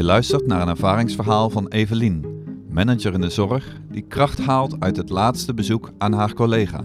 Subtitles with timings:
[0.00, 4.96] Je luistert naar een ervaringsverhaal van Evelien, manager in de zorg, die kracht haalt uit
[4.96, 6.84] het laatste bezoek aan haar collega.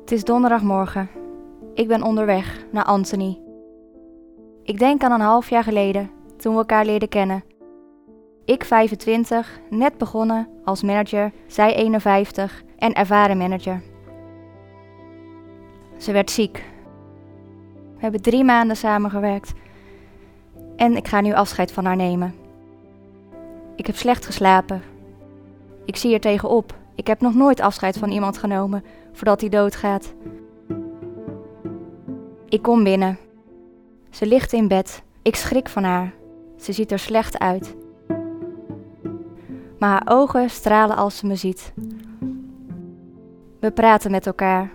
[0.00, 1.08] Het is donderdagmorgen.
[1.74, 3.40] Ik ben onderweg naar Anthony.
[4.62, 7.44] Ik denk aan een half jaar geleden, toen we elkaar leerden kennen.
[8.44, 13.82] Ik 25, net begonnen als manager, zij 51 en ervaren manager.
[15.98, 16.64] Ze werd ziek.
[17.98, 19.52] We hebben drie maanden samengewerkt
[20.76, 22.34] en ik ga nu afscheid van haar nemen.
[23.76, 24.82] Ik heb slecht geslapen.
[25.84, 26.74] Ik zie er tegenop.
[26.94, 30.14] Ik heb nog nooit afscheid van iemand genomen voordat hij doodgaat.
[32.48, 33.18] Ik kom binnen.
[34.10, 35.02] Ze ligt in bed.
[35.22, 36.12] Ik schrik van haar.
[36.56, 37.76] Ze ziet er slecht uit.
[39.78, 41.72] Maar haar ogen stralen als ze me ziet.
[43.60, 44.70] We praten met elkaar.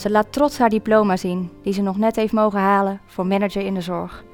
[0.00, 3.62] Ze laat trots haar diploma zien, die ze nog net heeft mogen halen voor manager
[3.62, 4.24] in de zorg.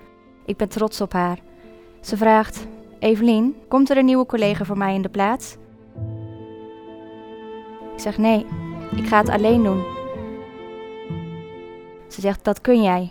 [0.45, 1.39] Ik ben trots op haar.
[2.01, 2.67] Ze vraagt:
[2.99, 5.57] Evelien, komt er een nieuwe collega voor mij in de plaats?
[7.95, 8.47] Ik zeg nee,
[8.97, 9.85] ik ga het alleen doen.
[12.09, 13.11] Ze zegt: Dat kun jij.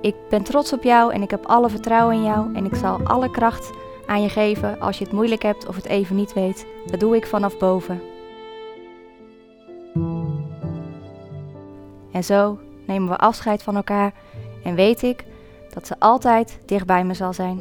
[0.00, 3.00] Ik ben trots op jou en ik heb alle vertrouwen in jou en ik zal
[3.04, 3.70] alle kracht
[4.06, 6.66] aan je geven als je het moeilijk hebt of het even niet weet.
[6.86, 8.00] Dat doe ik vanaf boven.
[12.12, 14.12] En zo nemen we afscheid van elkaar
[14.64, 15.24] en weet ik
[15.74, 17.60] dat ze altijd dicht bij me zal zijn.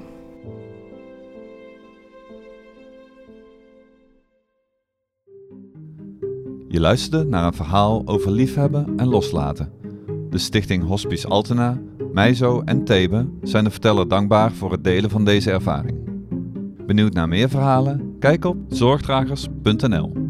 [6.67, 9.73] Je luisterde naar een verhaal over liefhebben en loslaten.
[10.29, 15.25] De stichting Hospice Altena, Meizo en Thebe zijn de verteller dankbaar voor het delen van
[15.25, 15.97] deze ervaring.
[16.85, 18.15] Benieuwd naar meer verhalen?
[18.19, 20.20] Kijk op zorgdragers.nl